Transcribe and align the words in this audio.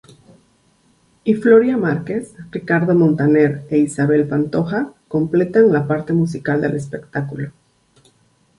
Y 1.23 1.35
Floria 1.35 1.77
Márquez, 1.77 2.33
Ricardo 2.49 2.95
Montaner 2.95 3.67
e 3.69 3.77
Isabel 3.77 4.27
Pantoja 4.27 4.91
completan 5.07 5.71
la 5.71 5.85
parte 5.85 6.11
musical 6.11 6.59
del 6.59 6.75
espectáculo. 6.75 7.51